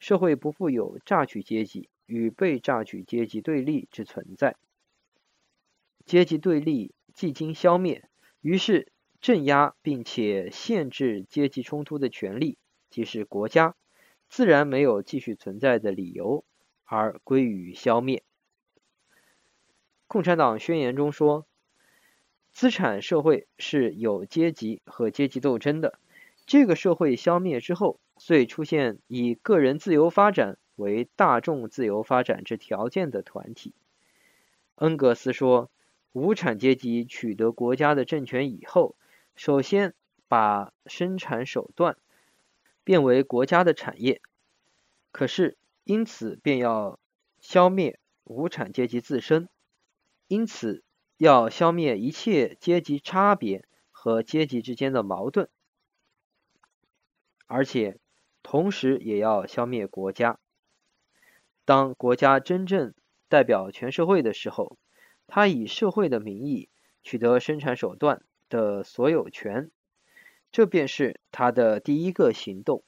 [0.00, 4.56] 社会不复有榨取阶级与被榨取阶级对立之存在。
[6.04, 8.08] 阶级对立既经消灭，
[8.40, 12.58] 于是镇压并且限制阶级冲突的权利，
[12.90, 13.74] 即是国家，
[14.28, 16.44] 自然没有继续存在的理由。
[16.84, 18.22] 而归于消灭。
[20.06, 21.46] 共产党宣言中说，
[22.50, 25.98] 资产社会是有阶级和阶级斗争的。
[26.44, 33.72] 这个社会消灭之后，遂出现以个人自由发展为大众自由发展之条件的团体。
[34.74, 35.70] 恩格斯说，
[36.12, 38.96] 无产阶级取得国家的政权以后，
[39.34, 39.94] 首先
[40.28, 41.96] 把生产手段
[42.84, 44.22] 变为国家的产业。
[45.10, 45.58] 可是。
[45.84, 47.00] 因此，便要
[47.40, 49.48] 消灭无产阶级自身，
[50.28, 50.84] 因此
[51.16, 55.48] 要消灭一切阶级差别和阶级之间的矛盾，
[57.48, 57.98] 而且
[58.44, 60.38] 同时也要消灭国家。
[61.64, 62.94] 当国家真正
[63.28, 64.78] 代表全社会的时候，
[65.34, 66.68] 他以社会的名义
[67.02, 69.70] 取得生产手段的所有权，
[70.50, 72.82] 这便是他的第一个行动。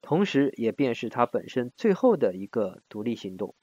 [0.00, 3.54] 同时，也便是他本身最后的一个独立行动。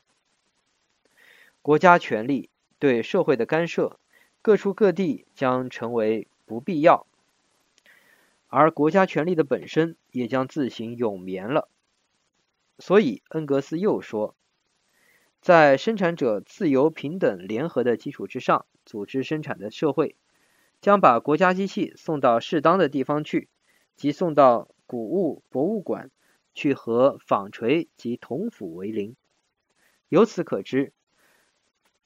[1.64, 4.00] 国家权力对社会的干涉，
[4.44, 7.08] 各处各地将成为不必要，
[8.46, 11.68] 而国家权力的本身也将自行永眠了。
[12.78, 14.36] 所以，恩格斯又说，
[15.48, 20.18] 在生产者自由平等联合的基础之上，组织生产的社会，
[20.82, 23.48] 将把国家机器送到适当的地方去，
[23.96, 26.12] 即送到古物博物馆。
[26.54, 29.16] 去和纺锤及铜斧为邻。
[30.10, 30.92] 由此可知，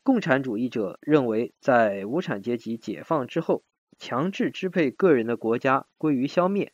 [0.04, 3.64] 共产主义者认为，在无产阶级解放之后，
[3.98, 6.74] 强制支配个人的国家归于消灭。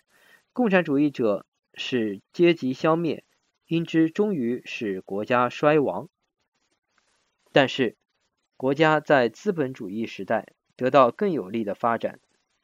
[0.51, 1.45] 共产主义者
[1.76, 3.24] 使阶级消灭，
[3.68, 6.09] 因之终于使国家衰亡。
[7.58, 7.95] 但是，
[8.55, 12.20] 国家在资本主义时代得到更有利的发展，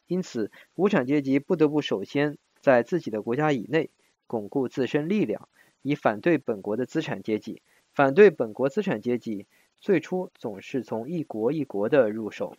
[0.06, 3.89] 因此，无产阶级不得不首先在自己的国家以内。
[4.28, 5.50] 巩固自身力量，
[5.82, 7.64] 以反对本国的资产阶级。
[7.91, 9.48] 反对本国资产阶级，
[9.80, 12.56] 最初总是从一国一国的入手。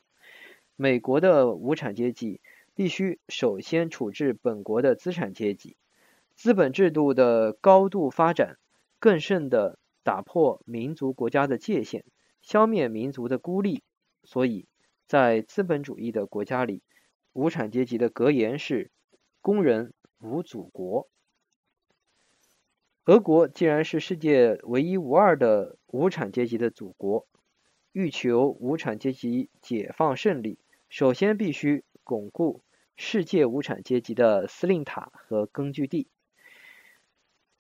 [0.75, 2.41] 美国的无产阶级
[2.75, 5.77] 必须首先处置本国的资产阶级。
[6.35, 8.59] 资本制度的高度发展，
[8.99, 12.05] 更甚的打破民族国家的界限，
[12.45, 13.83] 消灭民族的孤立。
[14.23, 14.69] 所以
[15.07, 16.83] 在资本主义的国家里，
[17.33, 18.91] 无产阶级的格言是：
[19.41, 21.09] 工人无祖国。
[23.07, 27.27] 俄国既然是世界唯一无二的无产阶级的祖国，
[27.93, 32.63] 欲求无产阶级解放胜利，首先必须巩固
[32.97, 36.09] 世界无产阶级的司令塔和根据地。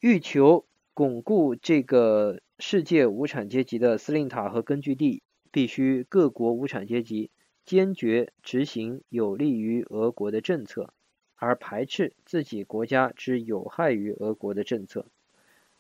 [0.01, 7.32] 欲求巩固这个世界无产阶级的司令塔和根据地，必须各国无产阶级
[7.64, 10.95] 坚决执行有利于俄国的政策，
[11.34, 15.07] 而排斥自己国家之有害于俄国的政策。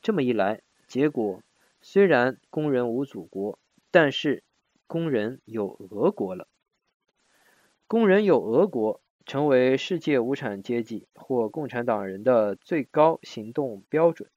[0.02, 1.42] 这么一来，结果
[1.80, 3.60] 虽然工人无祖国，
[3.92, 4.42] 但是
[4.88, 6.48] 工人有俄国了。
[7.86, 14.28] 工人有俄国，成为世界无产阶级或共产党人的最高行动标准。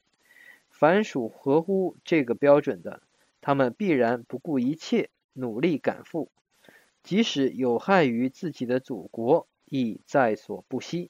[0.78, 3.02] 凡属合乎这个标准的，
[3.42, 6.32] 他们必然不顾一切努力赶赴，
[7.02, 11.10] 即使有害于自己的祖国，亦在所不惜。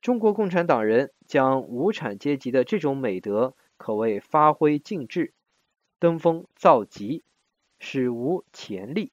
[0.00, 3.54] 中国共产党人将无产阶级的这种美德。
[3.76, 5.32] 可谓发挥尽致，
[6.00, 7.22] 登峰造极，
[7.78, 9.12] 史无前例。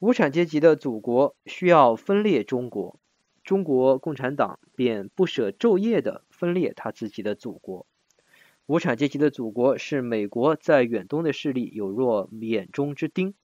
[0.00, 2.98] 无产阶级的祖国需要分裂中国，
[3.44, 7.86] 中国共产党便不舍昼夜地分裂他自己的祖国。
[8.66, 13.34] 无产阶级的祖国是美国在远东的势力有若眼中之钉，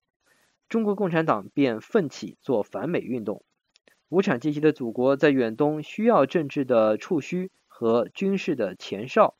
[0.68, 3.44] 中国共产党便奋起做反美运动。
[4.08, 7.52] 无产阶级的祖国在远东需要政治的触须。
[7.80, 9.36] 和军事的前哨，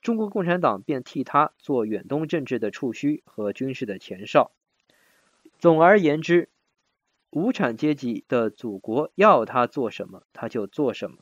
[0.00, 4.52] 中国共产党便替他做远东政治的触须和军事的前哨。
[5.58, 6.50] 总而言之，
[7.30, 11.18] 无产阶级的祖国要他做什么，他就做什么，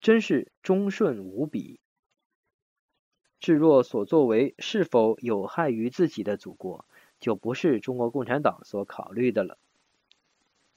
[0.00, 1.80] 真是忠顺无比。
[3.40, 6.84] 至若所作为是否有害于自己的祖国，
[7.20, 9.58] 就不是中国共产党所考虑的了。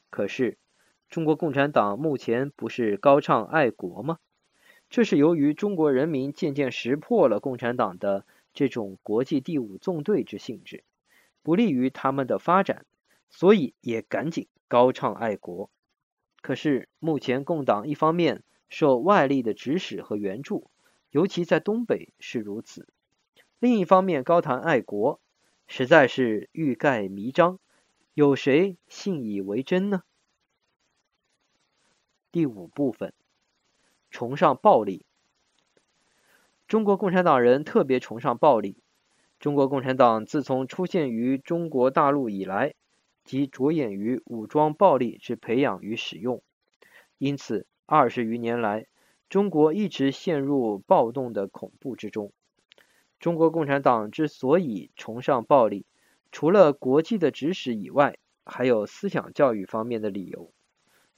[0.09, 0.57] 可是，
[1.09, 4.19] 中国共产党目前不是高唱爱国吗？
[4.89, 10.83] 这是由于中国人民渐渐识破了共产党的这种国际第五纵队之性质，
[11.41, 12.85] 不利于他们的发展，
[13.29, 15.69] 所以也赶紧高唱爱国。
[16.41, 20.71] 可是，目前共党一方面受外力的指使和援助。
[21.11, 22.87] 尤其在东北是如此。
[23.59, 25.19] 另一方面，高谈爱国，
[25.67, 27.59] 实在是欲盖弥彰，
[28.13, 30.03] 有谁信以为真呢？
[32.31, 33.13] 第五部分，
[34.09, 35.05] 崇尚暴力。
[36.65, 38.77] 中国共产党人特别崇尚暴力。
[39.37, 42.75] 中国共产党自从出现于中国大陆以来，
[43.25, 46.41] 即着眼于武装暴力之培养与使用，
[47.17, 48.87] 因此二十余年来。
[49.27, 52.31] 中国一直陷入暴动的恐怖之中。
[53.19, 55.85] 中国共产党之所以崇尚暴力，
[56.31, 60.53] 除了国际的指使以外，还有思想教育方面的理由。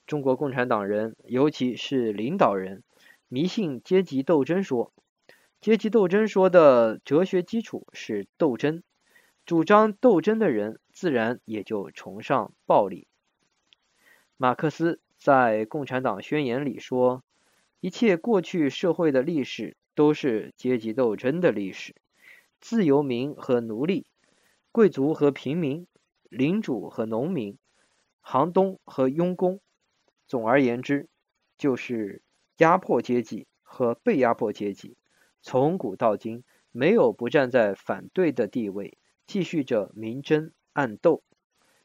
[0.04, 2.82] 中国共产党人，尤其是领导人，
[3.28, 4.92] 迷信阶级斗争说。
[5.60, 8.82] 阶级斗争说的哲学基础是斗争，
[9.46, 13.06] 主张斗争的人，自然也就崇尚暴力。
[14.36, 17.24] 马克思在《共产党宣言》里说。
[17.80, 21.94] 一切过去社会的历史都是阶级斗争的历史，
[22.60, 24.04] 自由民和奴隶，
[24.70, 25.86] 贵族和平民，
[26.28, 27.56] 领主和农民，
[28.20, 29.60] 航东和佣工，
[30.26, 31.08] 总而言之，
[31.56, 32.20] 就是
[32.58, 34.98] 压迫阶级和被压迫阶级，
[35.40, 41.22] 从古到今没有不站在反对的地位，继续着明争暗斗。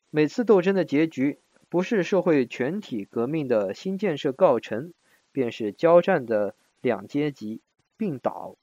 [0.09, 1.39] 每次斗争的结局，
[1.70, 4.93] 不是社会全体革命的新建设告成。
[5.32, 7.61] 便是交战的两阶级
[7.97, 8.55] 病倒。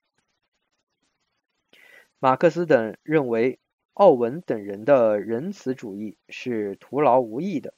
[2.19, 3.61] 马克思等认为，
[3.95, 7.73] 奥文等人的仁慈主义是徒劳无益的，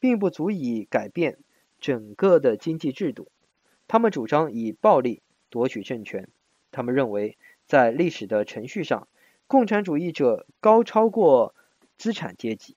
[0.00, 1.38] 并不足以改变
[1.78, 3.28] 整个的经济制度。
[3.86, 6.28] 他们主张以暴力夺取政权。
[6.70, 7.36] 他们认为，
[7.66, 9.06] 在历史的程序上，
[9.46, 11.54] 共产主义者高超过
[11.98, 12.76] 资产阶级。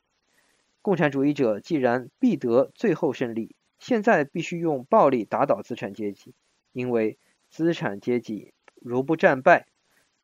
[0.87, 3.53] 共产主义者既然必得最后胜利。
[3.77, 6.33] 现在必须用暴力打倒资产阶级，
[6.71, 7.17] 因为
[7.49, 9.67] 资产阶级如不战败，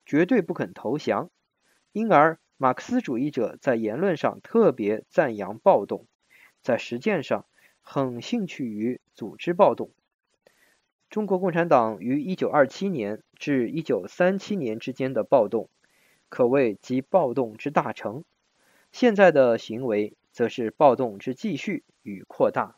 [0.06, 1.30] 绝对不肯投降。
[1.92, 6.08] 因而，马克思主义者在言论上特别赞扬暴动，
[6.62, 7.46] 在实践上
[7.82, 9.92] 很兴趣于组织暴动。
[11.10, 15.68] 中国共产党于1927年至1937年之间的暴动，
[16.30, 18.24] 可谓集暴动之大成。
[18.94, 22.76] 现在的行为，则是暴动之继续与扩大。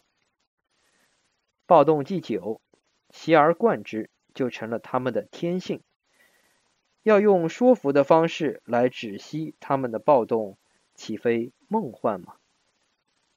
[1.65, 2.61] 暴动既久，
[3.09, 5.81] 习而惯之，就成了他们的天性。
[7.01, 10.57] 要用说服的方式来止息他们的暴动，
[10.93, 12.35] 岂非梦幻吗？